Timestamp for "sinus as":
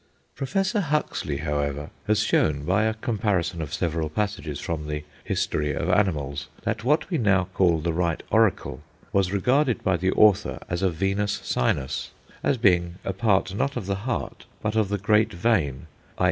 11.43-12.57